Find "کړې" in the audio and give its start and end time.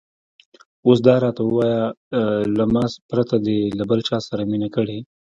4.75-4.99